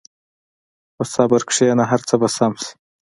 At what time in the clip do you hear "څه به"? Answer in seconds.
2.09-2.27